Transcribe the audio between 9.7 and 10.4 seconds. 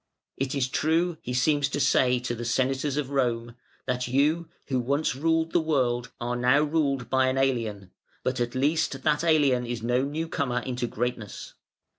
no new